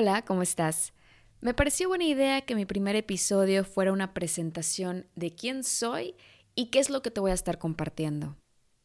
Hola, 0.00 0.24
¿cómo 0.24 0.40
estás? 0.40 0.94
Me 1.42 1.52
pareció 1.52 1.88
buena 1.88 2.04
idea 2.04 2.40
que 2.40 2.54
mi 2.54 2.64
primer 2.64 2.96
episodio 2.96 3.64
fuera 3.64 3.92
una 3.92 4.14
presentación 4.14 5.06
de 5.14 5.34
quién 5.34 5.62
soy 5.62 6.14
y 6.54 6.70
qué 6.70 6.78
es 6.78 6.88
lo 6.88 7.02
que 7.02 7.10
te 7.10 7.20
voy 7.20 7.32
a 7.32 7.34
estar 7.34 7.58
compartiendo. 7.58 8.38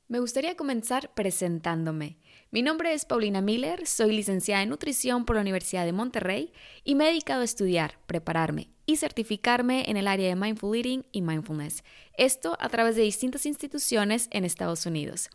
Me 0.10 0.20
gustaría 0.20 0.58
comenzar 0.58 1.14
presentándome. 1.14 2.18
Mi 2.52 2.64
nombre 2.64 2.94
es 2.94 3.06
Paulina 3.06 3.40
Miller, 3.40 3.88
soy 3.88 4.14
licenciada 4.14 4.64
en 4.64 4.68
nutrición 4.68 5.24
por 5.24 5.38
la 5.38 5.42
Universidad 5.44 5.86
de 5.86 5.94
Monterrey 5.94 6.51
y 6.83 6.96
me 6.96 7.06
he 7.06 7.12
dedicado 7.12 7.44
a 7.44 7.46
estudiar, 7.46 7.97
prepararme 8.08 8.72
y 8.86 8.97
certificarme 8.97 9.90
en 9.90 9.96
el 9.96 10.10
área 10.10 10.28
de 10.28 10.36
mindful 10.36 10.76
eating 10.76 11.06
y 11.13 11.22
mindfulness. 11.22 11.86
Esto 12.18 12.58
a 12.60 12.68
través 12.68 12.97
de 12.97 13.04
distintas 13.04 13.46
instituciones 13.46 14.28
en 14.32 14.44
Estados 14.44 14.86
Unidos. 14.86 15.29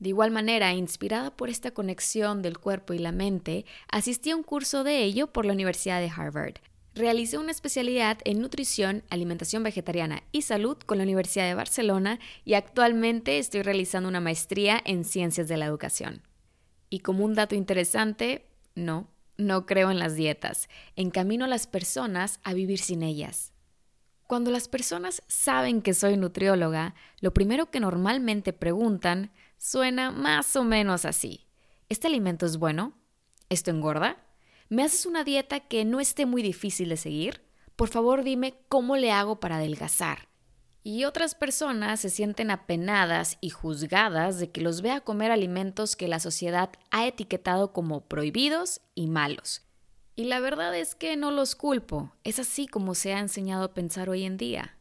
De 0.00 0.08
igual 0.08 0.30
manera, 0.30 0.72
inspirada 0.72 1.30
por 1.36 1.50
esta 1.50 1.72
conexión 1.72 2.40
del 2.40 2.58
cuerpo 2.58 2.94
y 2.94 2.98
la 2.98 3.12
mente, 3.12 3.66
asistí 3.86 4.30
a 4.30 4.36
un 4.36 4.42
curso 4.42 4.82
de 4.82 5.04
ello 5.04 5.26
por 5.26 5.44
la 5.44 5.52
Universidad 5.52 6.00
de 6.00 6.10
Harvard. 6.10 6.54
Realicé 6.94 7.36
una 7.36 7.50
especialidad 7.50 8.18
en 8.24 8.40
nutrición, 8.40 9.04
alimentación 9.10 9.62
vegetariana 9.62 10.22
y 10.32 10.42
salud 10.42 10.78
con 10.78 10.96
la 10.96 11.04
Universidad 11.04 11.44
de 11.44 11.54
Barcelona 11.54 12.18
y 12.46 12.54
actualmente 12.54 13.38
estoy 13.38 13.60
realizando 13.60 14.08
una 14.08 14.20
maestría 14.20 14.80
en 14.86 15.04
ciencias 15.04 15.48
de 15.48 15.58
la 15.58 15.66
educación. 15.66 16.22
Y 16.88 17.00
como 17.00 17.22
un 17.22 17.34
dato 17.34 17.54
interesante, 17.54 18.46
no, 18.74 19.06
no 19.36 19.66
creo 19.66 19.90
en 19.90 19.98
las 19.98 20.14
dietas. 20.16 20.70
Encamino 20.96 21.44
a 21.44 21.48
las 21.48 21.66
personas 21.66 22.40
a 22.42 22.54
vivir 22.54 22.78
sin 22.78 23.02
ellas. 23.02 23.52
Cuando 24.26 24.50
las 24.50 24.66
personas 24.66 25.22
saben 25.26 25.82
que 25.82 25.92
soy 25.92 26.16
nutrióloga, 26.16 26.94
lo 27.20 27.34
primero 27.34 27.70
que 27.70 27.80
normalmente 27.80 28.52
preguntan 28.52 29.30
suena 29.60 30.10
más 30.10 30.56
o 30.56 30.64
menos 30.64 31.04
así. 31.04 31.46
¿Este 31.90 32.06
alimento 32.06 32.46
es 32.46 32.56
bueno? 32.56 32.94
¿Esto 33.50 33.70
engorda? 33.70 34.16
¿Me 34.70 34.82
haces 34.82 35.04
una 35.04 35.22
dieta 35.22 35.60
que 35.60 35.84
no 35.84 36.00
esté 36.00 36.24
muy 36.24 36.42
difícil 36.42 36.88
de 36.88 36.96
seguir? 36.96 37.42
Por 37.76 37.88
favor 37.88 38.24
dime 38.24 38.54
cómo 38.68 38.96
le 38.96 39.12
hago 39.12 39.38
para 39.38 39.56
adelgazar. 39.56 40.28
Y 40.82 41.04
otras 41.04 41.34
personas 41.34 42.00
se 42.00 42.08
sienten 42.08 42.50
apenadas 42.50 43.36
y 43.42 43.50
juzgadas 43.50 44.38
de 44.38 44.50
que 44.50 44.62
los 44.62 44.80
vea 44.80 45.02
comer 45.02 45.30
alimentos 45.30 45.94
que 45.94 46.08
la 46.08 46.20
sociedad 46.20 46.70
ha 46.90 47.06
etiquetado 47.06 47.74
como 47.74 48.06
prohibidos 48.08 48.80
y 48.94 49.08
malos. 49.08 49.62
Y 50.16 50.24
la 50.24 50.40
verdad 50.40 50.74
es 50.74 50.94
que 50.94 51.16
no 51.16 51.30
los 51.30 51.54
culpo, 51.54 52.12
es 52.24 52.38
así 52.38 52.66
como 52.66 52.94
se 52.94 53.12
ha 53.12 53.18
enseñado 53.18 53.64
a 53.64 53.74
pensar 53.74 54.08
hoy 54.08 54.24
en 54.24 54.38
día. 54.38 54.79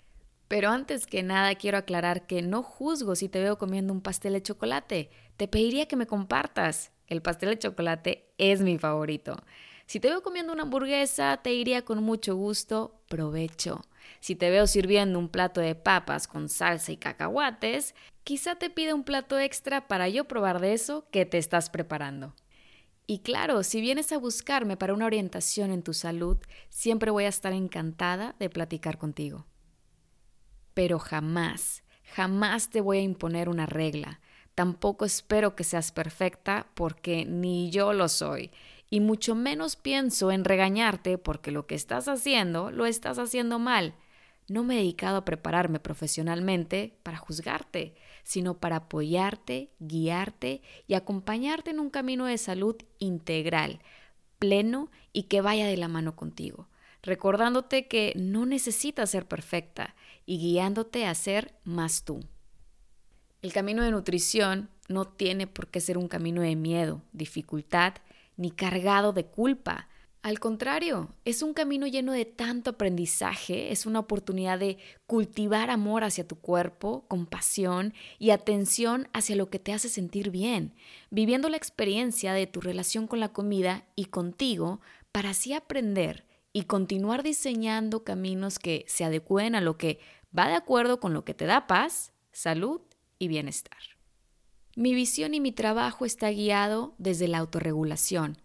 Pero 0.50 0.72
antes 0.72 1.06
que 1.06 1.22
nada 1.22 1.54
quiero 1.54 1.78
aclarar 1.78 2.26
que 2.26 2.42
no 2.42 2.64
juzgo 2.64 3.16
si 3.16 3.30
te 3.30 3.40
veo 3.40 3.60
comiendo 3.60 3.94
un 3.94 4.02
pastel 4.02 4.34
de 4.34 4.42
chocolate. 4.42 5.12
Te 5.38 5.48
pediría 5.48 5.88
que 5.88 5.96
me 5.96 6.08
compartas. 6.08 6.92
El 7.06 7.22
pastel 7.22 7.50
de 7.50 7.60
chocolate 7.60 8.34
es 8.40 8.62
mi 8.62 8.80
favorito. 8.80 9.38
Si 9.86 10.00
te 10.00 10.10
veo 10.10 10.24
comiendo 10.24 10.52
una 10.52 10.64
hamburguesa, 10.64 11.38
te 11.44 11.52
diría 11.52 11.86
con 11.86 12.04
mucho 12.04 12.36
gusto, 12.36 13.00
provecho. 13.08 13.86
Si 14.22 14.36
te 14.36 14.50
veo 14.50 14.66
sirviendo 14.66 15.20
un 15.20 15.30
plato 15.30 15.62
de 15.62 15.76
papas 15.76 16.28
con 16.28 16.50
salsa 16.50 16.92
y 16.92 16.98
cacahuates, 16.98 17.94
quizá 18.24 18.56
te 18.56 18.72
pida 18.72 18.96
un 18.96 19.04
plato 19.04 19.38
extra 19.38 19.88
para 19.88 20.10
yo 20.10 20.26
probar 20.26 20.62
de 20.62 20.74
eso 20.74 21.08
que 21.12 21.28
te 21.28 21.38
estás 21.38 21.70
preparando. 21.70 22.34
Y 23.06 23.20
claro, 23.20 23.62
si 23.62 23.82
vienes 23.82 24.12
a 24.12 24.18
buscarme 24.18 24.78
para 24.78 24.96
una 24.96 25.06
orientación 25.06 25.70
en 25.70 25.84
tu 25.84 25.94
salud, 25.94 26.38
siempre 26.70 27.12
voy 27.12 27.26
a 27.26 27.30
estar 27.30 27.54
encantada 27.54 28.36
de 28.40 28.50
platicar 28.50 28.98
contigo 28.98 29.46
pero 30.80 30.98
jamás, 30.98 31.84
jamás 32.16 32.70
te 32.70 32.80
voy 32.80 33.00
a 33.00 33.02
imponer 33.02 33.50
una 33.50 33.66
regla. 33.66 34.22
Tampoco 34.56 35.04
espero 35.04 35.54
que 35.54 35.66
seas 35.66 35.92
perfecta 35.92 36.68
porque 36.74 37.26
ni 37.26 37.70
yo 37.70 37.92
lo 37.92 38.08
soy. 38.08 38.52
Y 38.90 39.02
mucho 39.02 39.36
menos 39.36 39.76
pienso 39.76 40.32
en 40.32 40.46
regañarte 40.46 41.18
porque 41.18 41.52
lo 41.52 41.68
que 41.68 41.76
estás 41.76 42.08
haciendo 42.08 42.72
lo 42.72 42.86
estás 42.86 43.20
haciendo 43.20 43.60
mal. 43.60 43.94
No 44.48 44.64
me 44.64 44.76
he 44.76 44.78
dedicado 44.78 45.18
a 45.18 45.26
prepararme 45.26 45.82
profesionalmente 45.82 46.98
para 47.04 47.18
juzgarte, 47.18 47.96
sino 48.24 48.54
para 48.58 48.78
apoyarte, 48.78 49.72
guiarte 49.80 50.62
y 50.88 50.94
acompañarte 50.94 51.72
en 51.72 51.82
un 51.82 51.90
camino 51.90 52.24
de 52.24 52.38
salud 52.38 52.78
integral, 53.00 53.82
pleno 54.38 54.90
y 55.12 55.24
que 55.24 55.42
vaya 55.42 55.68
de 55.68 55.76
la 55.76 55.90
mano 55.90 56.16
contigo 56.16 56.70
recordándote 57.02 57.88
que 57.88 58.14
no 58.16 58.46
necesitas 58.46 59.10
ser 59.10 59.28
perfecta 59.28 59.96
y 60.26 60.38
guiándote 60.38 61.06
a 61.06 61.16
ser 61.16 61.56
más 61.64 62.04
tú. 62.04 62.22
El 63.42 63.54
camino 63.54 63.84
de 63.84 63.92
nutrición 63.92 64.70
no 64.90 65.06
tiene 65.06 65.48
por 65.48 65.68
qué 65.68 65.80
ser 65.80 65.98
un 65.98 66.08
camino 66.08 66.42
de 66.42 66.56
miedo, 66.56 67.02
dificultad, 67.14 67.94
ni 68.36 68.52
cargado 68.52 69.14
de 69.14 69.26
culpa. 69.26 69.88
Al 70.22 70.40
contrario, 70.40 71.14
es 71.24 71.42
un 71.42 71.54
camino 71.54 71.88
lleno 71.88 72.12
de 72.12 72.26
tanto 72.26 72.72
aprendizaje, 72.72 73.72
es 73.72 73.86
una 73.86 74.00
oportunidad 74.00 74.60
de 74.60 74.78
cultivar 75.08 75.70
amor 75.70 76.04
hacia 76.04 76.28
tu 76.28 76.36
cuerpo, 76.36 77.06
compasión 77.08 77.94
y 78.18 78.32
atención 78.32 79.08
hacia 79.14 79.38
lo 79.38 79.50
que 79.50 79.60
te 79.60 79.72
hace 79.72 79.88
sentir 79.88 80.32
bien, 80.32 80.74
viviendo 81.10 81.48
la 81.48 81.56
experiencia 81.56 82.34
de 82.34 82.48
tu 82.48 82.60
relación 82.60 83.08
con 83.08 83.22
la 83.22 83.32
comida 83.32 83.86
y 83.96 84.06
contigo 84.06 84.82
para 85.14 85.30
así 85.30 85.54
aprender 85.54 86.26
y 86.54 86.64
continuar 86.64 87.24
diseñando 87.24 88.04
caminos 88.04 88.60
que 88.60 88.86
se 88.88 89.04
adecúen 89.04 89.56
a 89.56 89.62
lo 89.62 89.78
que 89.78 90.00
va 90.38 90.48
de 90.48 90.56
acuerdo 90.56 91.00
con 91.00 91.14
lo 91.14 91.26
que 91.26 91.34
te 91.34 91.46
da 91.46 91.68
paz, 91.68 92.14
salud 92.32 92.82
y 93.18 93.28
bienestar. 93.28 93.78
Mi 94.76 94.94
visión 94.94 95.34
y 95.34 95.40
mi 95.40 95.52
trabajo 95.52 96.06
está 96.06 96.30
guiado 96.30 96.96
desde 96.98 97.28
la 97.28 97.40
autorregulación, 97.40 98.38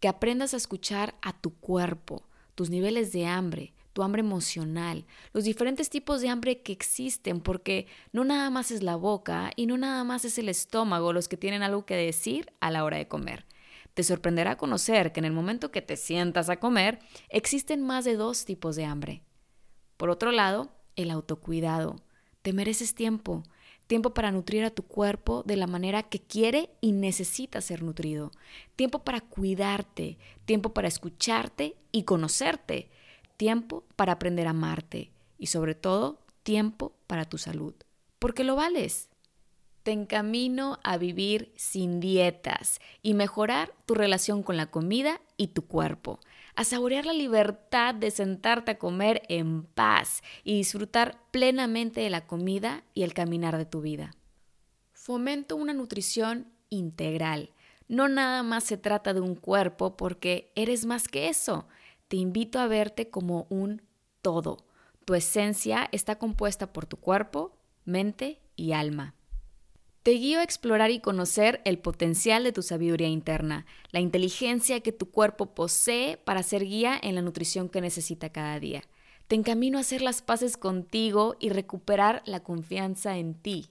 que 0.00 0.08
aprendas 0.08 0.54
a 0.54 0.56
escuchar 0.56 1.14
a 1.22 1.38
tu 1.40 1.54
cuerpo, 1.54 2.28
tus 2.54 2.70
niveles 2.70 3.12
de 3.12 3.26
hambre, 3.26 3.74
tu 3.92 4.02
hambre 4.02 4.20
emocional, 4.20 5.04
los 5.32 5.44
diferentes 5.44 5.90
tipos 5.90 6.20
de 6.20 6.28
hambre 6.28 6.62
que 6.62 6.72
existen, 6.72 7.40
porque 7.40 7.86
no 8.12 8.24
nada 8.24 8.48
más 8.50 8.70
es 8.70 8.82
la 8.82 8.96
boca 8.96 9.52
y 9.54 9.66
no 9.66 9.76
nada 9.76 10.02
más 10.04 10.24
es 10.24 10.38
el 10.38 10.48
estómago 10.48 11.12
los 11.12 11.28
que 11.28 11.36
tienen 11.36 11.62
algo 11.62 11.84
que 11.84 11.94
decir 11.94 12.52
a 12.60 12.70
la 12.70 12.84
hora 12.84 12.96
de 12.96 13.08
comer. 13.08 13.46
Te 13.94 14.02
sorprenderá 14.02 14.56
conocer 14.56 15.12
que 15.12 15.20
en 15.20 15.26
el 15.26 15.32
momento 15.32 15.70
que 15.70 15.82
te 15.82 15.96
sientas 15.96 16.48
a 16.48 16.58
comer, 16.58 16.98
existen 17.28 17.82
más 17.82 18.04
de 18.04 18.16
dos 18.16 18.44
tipos 18.44 18.76
de 18.76 18.84
hambre. 18.84 19.22
Por 19.96 20.10
otro 20.10 20.32
lado, 20.32 20.72
el 20.96 21.10
autocuidado. 21.10 21.96
Te 22.42 22.52
mereces 22.52 22.94
tiempo, 22.94 23.42
tiempo 23.86 24.14
para 24.14 24.32
nutrir 24.32 24.64
a 24.64 24.70
tu 24.70 24.82
cuerpo 24.82 25.42
de 25.44 25.56
la 25.56 25.66
manera 25.66 26.02
que 26.02 26.20
quiere 26.20 26.70
y 26.80 26.92
necesita 26.92 27.60
ser 27.60 27.82
nutrido, 27.82 28.32
tiempo 28.74 29.00
para 29.00 29.20
cuidarte, 29.20 30.18
tiempo 30.44 30.72
para 30.72 30.88
escucharte 30.88 31.76
y 31.92 32.04
conocerte, 32.04 32.90
tiempo 33.36 33.84
para 33.96 34.12
aprender 34.12 34.46
a 34.46 34.50
amarte 34.50 35.12
y 35.38 35.48
sobre 35.48 35.74
todo 35.74 36.20
tiempo 36.42 36.94
para 37.06 37.24
tu 37.26 37.38
salud, 37.38 37.74
porque 38.18 38.44
lo 38.44 38.56
vales. 38.56 39.08
Te 39.82 39.90
encamino 39.90 40.78
a 40.84 40.96
vivir 40.96 41.52
sin 41.56 41.98
dietas 41.98 42.78
y 43.02 43.14
mejorar 43.14 43.74
tu 43.84 43.94
relación 43.94 44.44
con 44.44 44.56
la 44.56 44.70
comida 44.70 45.20
y 45.36 45.48
tu 45.48 45.66
cuerpo, 45.66 46.20
a 46.54 46.62
saborear 46.62 47.04
la 47.04 47.12
libertad 47.12 47.92
de 47.94 48.12
sentarte 48.12 48.72
a 48.72 48.78
comer 48.78 49.22
en 49.28 49.64
paz 49.64 50.22
y 50.44 50.54
disfrutar 50.54 51.18
plenamente 51.32 52.00
de 52.00 52.10
la 52.10 52.26
comida 52.26 52.84
y 52.94 53.02
el 53.02 53.12
caminar 53.12 53.58
de 53.58 53.66
tu 53.66 53.80
vida. 53.80 54.14
Fomento 54.92 55.56
una 55.56 55.72
nutrición 55.72 56.52
integral. 56.68 57.50
No 57.88 58.08
nada 58.08 58.44
más 58.44 58.62
se 58.62 58.76
trata 58.76 59.12
de 59.14 59.20
un 59.20 59.34
cuerpo 59.34 59.96
porque 59.96 60.52
eres 60.54 60.86
más 60.86 61.08
que 61.08 61.28
eso. 61.28 61.66
Te 62.06 62.16
invito 62.16 62.60
a 62.60 62.68
verte 62.68 63.10
como 63.10 63.48
un 63.50 63.82
todo. 64.22 64.64
Tu 65.04 65.14
esencia 65.14 65.88
está 65.90 66.18
compuesta 66.18 66.72
por 66.72 66.86
tu 66.86 66.98
cuerpo, 66.98 67.58
mente 67.84 68.40
y 68.54 68.72
alma. 68.72 69.16
Te 70.02 70.10
guío 70.12 70.40
a 70.40 70.42
explorar 70.42 70.90
y 70.90 70.98
conocer 70.98 71.60
el 71.64 71.78
potencial 71.78 72.42
de 72.42 72.52
tu 72.52 72.62
sabiduría 72.62 73.06
interna, 73.06 73.66
la 73.92 74.00
inteligencia 74.00 74.80
que 74.80 74.90
tu 74.90 75.10
cuerpo 75.10 75.54
posee 75.54 76.16
para 76.16 76.42
ser 76.42 76.64
guía 76.64 76.98
en 77.00 77.14
la 77.14 77.22
nutrición 77.22 77.68
que 77.68 77.80
necesita 77.80 78.30
cada 78.30 78.58
día. 78.58 78.82
Te 79.28 79.36
encamino 79.36 79.78
a 79.78 79.82
hacer 79.82 80.02
las 80.02 80.20
paces 80.20 80.56
contigo 80.56 81.36
y 81.38 81.50
recuperar 81.50 82.22
la 82.26 82.40
confianza 82.40 83.16
en 83.16 83.34
ti. 83.34 83.70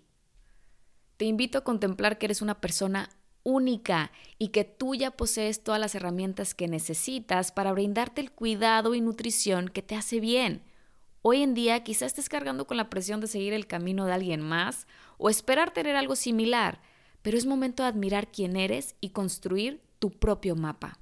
Te 1.18 1.25
invito 1.25 1.57
a 1.57 1.63
contemplar 1.66 2.18
que 2.18 2.28
eres 2.28 2.42
una 2.42 2.62
persona 2.62 3.10
única 3.44 4.13
y 4.38 4.50
que 4.50 4.63
tú 4.63 4.95
ya 4.95 5.12
posees 5.12 5.63
todas 5.63 5.81
las 5.81 5.95
herramientas 5.95 6.56
que 6.56 6.69
necesitas 6.69 7.51
para 7.51 7.74
brindarte 7.74 8.22
el 8.22 8.31
cuidado 8.31 8.95
y 8.95 9.01
nutrición 9.01 9.68
que 9.68 9.81
te 9.81 9.95
hace 9.95 10.22
bien. 10.22 10.63
Hoy 11.24 11.44
en 11.44 11.54
día 11.54 11.84
quizás 11.84 12.08
estés 12.08 12.30
cargando 12.30 12.66
con 12.66 12.78
la 12.78 12.90
presión 12.90 13.22
de 13.22 13.28
seguir 13.28 13.54
el 13.54 13.68
camino 13.68 14.06
de 14.06 14.14
alguien 14.14 14.42
más 14.42 14.88
o 15.20 15.30
esperar 15.30 15.72
tener 15.72 15.96
algo 15.96 16.16
similar, 16.16 16.82
pero 17.22 17.38
es 17.38 17.46
momento 17.46 17.84
de 17.84 17.90
admirar 17.90 18.32
quién 18.32 18.56
eres 18.56 18.96
y 19.02 19.10
construir 19.10 19.82
tu 20.00 20.10
propio 20.10 20.56
mapa. 20.56 20.98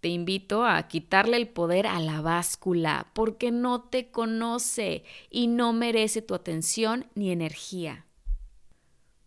Te 0.00 0.08
invito 0.08 0.64
a 0.64 0.82
quitarle 0.88 1.36
el 1.36 1.48
poder 1.48 1.86
a 1.86 2.00
la 2.00 2.20
báscula 2.20 3.10
porque 3.14 3.52
no 3.52 3.82
te 3.82 4.10
conoce 4.10 5.04
y 5.30 5.46
no 5.46 5.72
merece 5.72 6.20
tu 6.20 6.34
atención 6.34 7.06
ni 7.14 7.30
energía. 7.30 8.04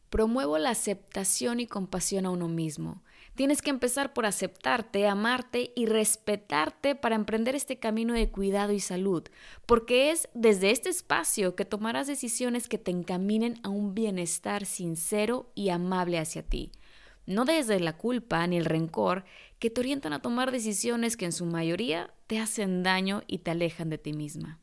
Promuevo 0.09 0.57
la 0.57 0.71
aceptación 0.71 1.61
y 1.61 1.67
compasión 1.67 2.25
a 2.25 2.29
uno 2.29 2.49
mismo. 2.49 3.03
Tienes 3.35 3.61
que 3.61 3.69
empezar 3.69 4.13
por 4.13 4.25
aceptarte, 4.25 5.07
amarte 5.07 5.71
y 5.75 5.85
respetarte 5.85 6.95
para 6.95 7.15
emprender 7.15 7.55
este 7.55 7.79
camino 7.79 8.13
de 8.13 8.29
cuidado 8.29 8.73
y 8.73 8.81
salud, 8.81 9.23
porque 9.65 10.11
es 10.11 10.27
desde 10.33 10.71
este 10.71 10.89
espacio 10.89 11.55
que 11.55 11.63
tomarás 11.63 12.07
decisiones 12.07 12.67
que 12.67 12.77
te 12.77 12.91
encaminen 12.91 13.59
a 13.63 13.69
un 13.69 13.95
bienestar 13.95 14.65
sincero 14.65 15.49
y 15.55 15.69
amable 15.69 16.19
hacia 16.19 16.43
ti, 16.43 16.73
no 17.25 17.45
desde 17.45 17.79
la 17.79 17.97
culpa 17.97 18.45
ni 18.47 18.57
el 18.57 18.65
rencor 18.65 19.23
que 19.59 19.69
te 19.69 19.79
orientan 19.79 20.11
a 20.11 20.21
tomar 20.21 20.51
decisiones 20.51 21.15
que 21.15 21.25
en 21.25 21.31
su 21.31 21.45
mayoría 21.45 22.13
te 22.27 22.37
hacen 22.37 22.83
daño 22.83 23.23
y 23.27 23.39
te 23.39 23.51
alejan 23.51 23.89
de 23.89 23.97
ti 23.97 24.11
misma. 24.11 24.59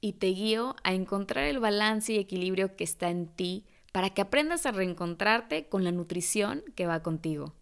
Y 0.00 0.14
te 0.14 0.28
guío 0.28 0.76
a 0.84 0.94
encontrar 0.94 1.44
el 1.44 1.58
balance 1.58 2.14
y 2.14 2.18
equilibrio 2.18 2.76
que 2.76 2.84
está 2.84 3.10
en 3.10 3.26
ti 3.26 3.66
para 3.96 4.10
que 4.10 4.20
aprendas 4.20 4.66
a 4.66 4.72
reencontrarte 4.72 5.70
con 5.70 5.82
la 5.82 5.90
nutrición 5.90 6.62
que 6.74 6.86
va 6.86 7.02
contigo. 7.02 7.54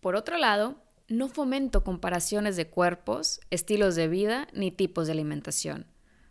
Por 0.00 0.16
otro 0.16 0.36
lado, 0.36 0.82
no 1.06 1.28
fomento 1.28 1.84
comparaciones 1.84 2.56
de 2.56 2.66
cuerpos, 2.66 3.40
estilos 3.50 3.94
de 3.94 4.08
vida 4.08 4.48
ni 4.52 4.72
tipos 4.72 5.06
de 5.06 5.12
alimentación. 5.12 5.86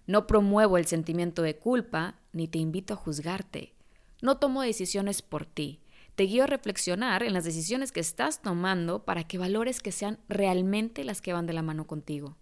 No 0.05 0.27
promuevo 0.27 0.77
el 0.77 0.85
sentimiento 0.85 1.43
de 1.43 1.57
culpa 1.57 2.19
ni 2.33 2.49
te 2.49 2.59
invito 2.59 2.93
a 2.93 2.97
juzgarte. 2.97 3.73
No 4.21 4.35
tomo 4.35 4.63
decisiones 4.63 5.21
por 5.21 5.45
ti. 5.45 5.79
Te 6.15 6.23
guío 6.23 6.43
a 6.43 6.47
reflexionar 6.47 7.23
en 7.23 7.31
las 7.31 7.45
decisiones 7.45 7.93
que 7.93 8.01
estás 8.01 8.41
tomando 8.41 9.05
para 9.05 9.23
que 9.23 9.37
valores 9.37 9.79
que 9.79 9.93
sean 9.93 10.19
realmente 10.27 11.05
las 11.05 11.21
que 11.21 11.31
van 11.31 11.47
de 11.47 11.53
la 11.53 11.61
mano 11.61 11.87
contigo. 11.87 12.35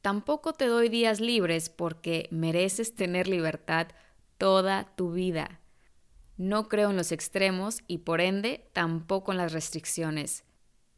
Tampoco 0.00 0.52
te 0.52 0.66
doy 0.66 0.90
días 0.90 1.18
libres 1.18 1.68
porque 1.68 2.28
mereces 2.30 2.94
tener 2.94 3.26
libertad 3.26 3.88
toda 4.38 4.94
tu 4.94 5.10
vida. 5.10 5.57
No 6.38 6.68
creo 6.68 6.90
en 6.90 6.96
los 6.96 7.10
extremos 7.10 7.80
y 7.88 7.98
por 7.98 8.20
ende 8.20 8.70
tampoco 8.72 9.32
en 9.32 9.38
las 9.38 9.52
restricciones. 9.52 10.44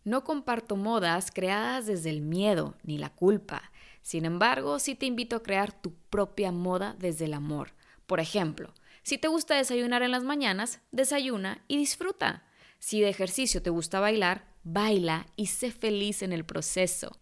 No 0.04 0.22
comparto 0.22 0.76
modas 0.76 1.30
creadas 1.30 1.86
desde 1.86 2.10
el 2.10 2.20
miedo 2.20 2.76
ni 2.82 2.98
la 2.98 3.08
culpa. 3.08 3.72
Sin 4.02 4.26
embargo, 4.26 4.78
sí 4.78 4.94
te 4.94 5.06
invito 5.06 5.36
a 5.36 5.42
crear 5.42 5.72
tu 5.72 5.94
propia 6.10 6.52
moda 6.52 6.94
desde 6.98 7.24
el 7.24 7.32
amor. 7.32 7.72
Por 8.06 8.20
ejemplo, 8.20 8.74
si 9.02 9.16
te 9.16 9.28
gusta 9.28 9.56
desayunar 9.56 10.02
en 10.02 10.10
las 10.10 10.24
mañanas, 10.24 10.82
desayuna 10.92 11.64
y 11.68 11.78
disfruta. 11.78 12.44
Si 12.78 13.00
de 13.00 13.08
ejercicio 13.08 13.62
te 13.62 13.70
gusta 13.70 13.98
bailar, 13.98 14.46
baila 14.62 15.26
y 15.36 15.46
sé 15.46 15.72
feliz 15.72 16.20
en 16.20 16.34
el 16.34 16.44
proceso. 16.44 17.18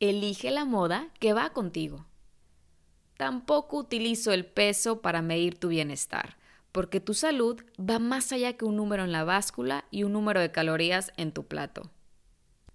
Elige 0.00 0.50
la 0.50 0.64
moda 0.64 1.10
que 1.20 1.34
va 1.34 1.50
contigo. 1.50 2.06
Tampoco 3.16 3.76
utilizo 3.76 4.32
el 4.32 4.44
peso 4.44 5.02
para 5.02 5.22
medir 5.22 5.56
tu 5.56 5.68
bienestar 5.68 6.39
porque 6.72 7.00
tu 7.00 7.14
salud 7.14 7.60
va 7.78 7.98
más 7.98 8.32
allá 8.32 8.54
que 8.56 8.64
un 8.64 8.76
número 8.76 9.04
en 9.04 9.12
la 9.12 9.24
báscula 9.24 9.84
y 9.90 10.04
un 10.04 10.12
número 10.12 10.40
de 10.40 10.52
calorías 10.52 11.12
en 11.16 11.32
tu 11.32 11.46
plato. 11.46 11.90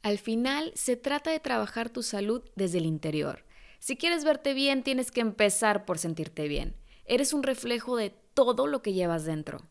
Al 0.01 0.18
final, 0.18 0.71
se 0.75 0.95
trata 0.97 1.31
de 1.31 1.39
trabajar 1.39 1.89
tu 1.89 2.03
salud 2.03 2.44
desde 2.56 2.77
el 2.77 2.86
interior. 2.86 3.45
Si 3.80 3.97
quieres 3.97 4.24
verte 4.24 4.53
bien, 4.53 4.83
tienes 4.83 5.12
que 5.12 5.21
empezar 5.21 5.86
por 5.86 5.97
sentirte 5.97 6.47
bien. 6.47 6.75
Eres 7.06 7.33
un 7.33 7.44
reflejo 7.44 7.97
de 7.97 8.09
todo 8.33 8.68
lo 8.68 8.81
que 8.81 8.94
llevas 8.94 9.25
dentro. 9.25 9.62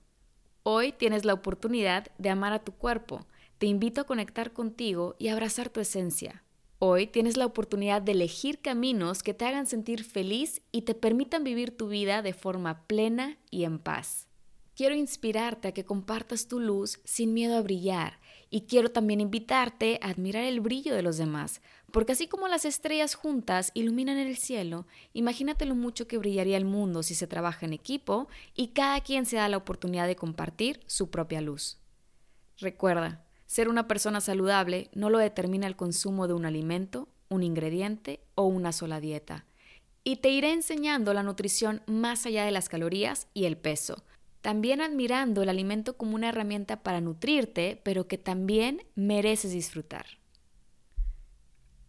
Hoy 0.63 0.93
tienes 0.93 1.25
la 1.25 1.35
oportunidad 1.35 2.07
de 2.19 2.31
amar 2.31 2.53
a 2.53 2.65
tu 2.65 2.73
cuerpo. 2.73 3.27
Te 3.59 3.67
invito 3.67 4.01
a 4.01 4.05
conectar 4.05 4.53
contigo 4.53 5.17
y 5.19 5.29
abrazar 5.29 5.69
tu 5.69 5.81
esencia. 5.81 6.44
Hoy 6.79 7.07
tienes 7.07 7.37
la 7.37 7.47
oportunidad 7.47 8.03
de 8.03 8.13
elegir 8.13 8.61
caminos 8.61 9.23
que 9.23 9.33
te 9.33 9.45
hagan 9.45 9.67
sentir 9.67 10.05
feliz 10.05 10.61
y 10.73 10.83
te 10.83 10.95
permitan 10.95 11.45
vivir 11.45 11.77
tu 11.77 11.89
vida 11.89 12.21
de 12.21 12.33
forma 12.33 12.87
plena 12.87 13.39
y 13.51 13.65
en 13.65 13.79
paz. 13.79 14.27
Quiero 14.75 14.97
inspirarte 14.97 15.69
a 15.69 15.73
que 15.73 15.85
compartas 15.85 16.49
tu 16.49 16.59
luz 16.59 17.01
sin 17.05 17.33
miedo 17.33 17.57
a 17.57 17.63
brillar 17.63 18.19
y 18.51 18.63
quiero 18.63 18.91
también 18.91 19.21
invitarte 19.21 20.01
a 20.03 20.09
admirar 20.09 20.43
el 20.45 20.61
brillo 20.61 20.97
de 20.97 21.03
los 21.03 21.17
demás, 21.17 21.63
porque 21.93 22.13
así 22.13 22.27
como 22.27 22.49
las 22.49 22.65
estrellas 22.65 23.15
juntas 23.15 23.71
iluminan 23.75 24.19
el 24.19 24.37
cielo, 24.37 24.87
imagínate 25.13 25.65
lo 25.67 25.77
mucho 25.77 26.09
que 26.09 26.19
brillaría 26.19 26.57
el 26.57 26.65
mundo 26.65 27.05
si 27.05 27.15
se 27.15 27.29
trabaja 27.29 27.67
en 27.67 27.73
equipo 27.73 28.27
y 28.57 28.69
cada 28.69 29.01
quien 29.01 29.27
se 29.27 29.37
da 29.37 29.49
la 29.49 29.59
oportunidad 29.59 30.09
de 30.09 30.17
compartir 30.17 30.81
su 30.87 31.09
propia 31.09 31.41
luz. 31.41 31.79
Recuerda, 32.59 33.24
ser 33.55 33.69
una 33.69 33.87
persona 33.87 34.21
saludable 34.21 34.91
no 34.95 35.11
lo 35.11 35.19
determina 35.19 35.69
el 35.69 35.77
consumo 35.77 36.27
de 36.27 36.35
un 36.35 36.45
alimento, 36.45 37.07
un 37.29 37.45
ingrediente 37.45 38.19
o 38.35 38.47
una 38.47 38.73
sola 38.73 38.99
dieta. 38.99 39.47
Y 40.03 40.17
te 40.17 40.31
iré 40.31 40.53
enseñando 40.53 41.15
la 41.15 41.23
nutrición 41.23 41.81
más 41.87 42.27
allá 42.27 42.45
de 42.45 42.51
las 42.51 42.69
calorías 42.69 43.29
y 43.33 43.45
el 43.45 43.57
peso. 43.57 44.03
También 44.41 44.81
admirando 44.81 45.41
el 45.41 45.49
alimento 45.49 45.97
como 45.97 46.17
una 46.17 46.31
herramienta 46.31 46.83
para 46.83 47.01
nutrirte, 47.01 47.81
pero 47.85 48.09
que 48.09 48.19
también 48.19 48.83
mereces 48.97 49.53
disfrutar. 49.53 50.07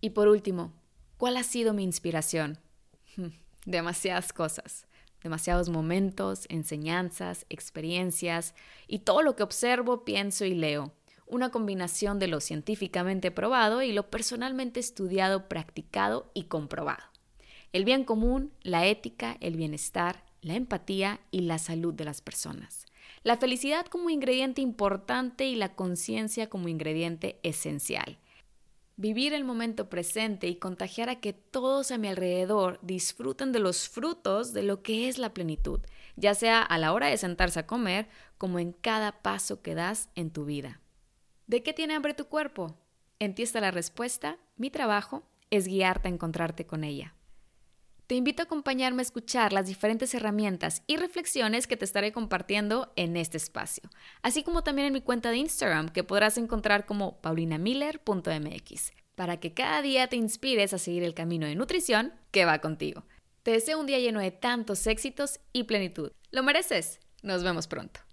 Y 0.02 0.12
por 0.12 0.28
último, 0.28 0.72
¿cuál 1.18 1.36
ha 1.36 1.44
sido 1.44 1.74
mi 1.74 1.84
inspiración? 1.84 2.60
Demasiadas 3.66 4.34
cosas, 4.34 4.86
demasiados 5.24 5.70
momentos, 5.70 6.46
enseñanzas, 6.48 7.48
experiencias 7.50 8.54
y 8.88 9.00
todo 9.00 9.24
lo 9.24 9.36
que 9.36 9.42
observo, 9.42 10.06
pienso 10.06 10.46
y 10.46 10.54
leo 10.54 10.94
una 11.28 11.50
combinación 11.50 12.20
de 12.20 12.28
lo 12.28 12.40
científicamente 12.40 13.32
probado 13.32 13.82
y 13.82 13.92
lo 13.92 14.10
personalmente 14.10 14.80
estudiado, 14.80 15.48
practicado 15.48 16.30
y 16.34 16.44
comprobado. 16.44 17.04
El 17.74 17.84
bien 17.84 18.04
común, 18.04 18.52
la 18.62 18.86
ética, 18.86 19.38
el 19.42 19.58
bienestar, 19.58 20.24
la 20.42 20.56
empatía 20.56 21.20
y 21.32 21.42
la 21.42 21.58
salud 21.58 21.94
de 21.94 22.06
las 22.06 22.22
personas. 22.22 22.86
La 23.24 23.38
felicidad 23.38 23.88
como 23.88 24.10
ingrediente 24.10 24.62
importante 24.62 25.46
y 25.46 25.56
la 25.56 25.74
conciencia 25.76 26.48
como 26.48 26.68
ingrediente 26.68 27.40
esencial. 27.44 28.20
Vivir 28.98 29.34
el 29.34 29.44
momento 29.44 29.90
presente 29.90 30.48
y 30.48 30.56
contagiar 30.56 31.10
a 31.10 31.20
que 31.20 31.34
todos 31.34 31.92
a 31.92 31.98
mi 31.98 32.08
alrededor 32.08 32.80
disfruten 32.82 33.52
de 33.52 33.60
los 33.60 33.90
frutos 33.90 34.54
de 34.54 34.64
lo 34.64 34.84
que 34.84 35.10
es 35.10 35.18
la 35.18 35.34
plenitud, 35.34 35.82
ya 36.16 36.34
sea 36.34 36.62
a 36.62 36.78
la 36.78 36.94
hora 36.94 37.08
de 37.08 37.18
sentarse 37.18 37.60
a 37.60 37.68
comer 37.68 38.08
como 38.38 38.60
en 38.60 38.72
cada 38.72 39.24
paso 39.24 39.62
que 39.62 39.76
das 39.76 40.10
en 40.16 40.30
tu 40.30 40.46
vida. 40.46 40.80
¿De 41.48 41.62
qué 41.62 41.74
tiene 41.74 41.94
hambre 41.94 42.16
tu 42.16 42.26
cuerpo? 42.26 42.76
En 43.20 43.36
ti 43.36 43.44
está 43.44 43.62
la 43.62 43.70
respuesta. 43.70 44.38
Mi 44.58 44.72
trabajo 44.72 45.24
es 45.52 45.68
guiarte 45.68 46.08
a 46.08 46.12
encontrarte 46.12 46.66
con 46.66 46.84
ella. 46.84 47.14
Te 48.08 48.16
invito 48.16 48.42
a 48.42 48.46
acompañarme 48.46 49.02
a 49.02 49.04
escuchar 49.04 49.54
las 49.54 49.68
diferentes 49.68 50.14
herramientas 50.14 50.84
y 50.88 50.98
reflexiones 50.98 51.68
que 51.68 51.78
te 51.78 51.86
estaré 51.86 52.12
compartiendo 52.12 52.92
en 52.96 53.18
este 53.18 53.38
espacio, 53.38 53.90
así 54.22 54.44
como 54.44 54.64
también 54.64 54.88
en 54.88 54.94
mi 54.94 55.02
cuenta 55.02 55.32
de 55.32 55.38
Instagram 55.38 55.90
que 55.90 56.04
podrás 56.04 56.38
encontrar 56.38 56.86
como 56.86 57.20
paulinamiller.mx, 57.22 58.94
para 59.16 59.40
que 59.40 59.54
cada 59.54 59.82
día 59.82 60.08
te 60.08 60.18
inspires 60.18 60.74
a 60.74 60.78
seguir 60.78 61.04
el 61.04 61.16
camino 61.16 61.48
de 61.48 61.56
nutrición 61.56 62.14
que 62.30 62.46
va 62.46 62.60
contigo. 62.60 63.06
Te 63.42 63.52
deseo 63.52 63.80
un 63.80 63.88
día 63.88 64.00
lleno 64.00 64.20
de 64.20 64.32
tantos 64.32 64.86
éxitos 64.86 65.40
y 65.52 65.64
plenitud. 65.64 66.12
Lo 66.32 66.44
mereces. 66.44 67.00
Nos 67.24 67.44
vemos 67.44 67.68
pronto. 67.68 68.05